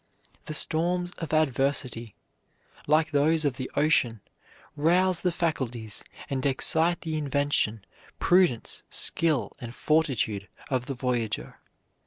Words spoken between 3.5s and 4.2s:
the ocean,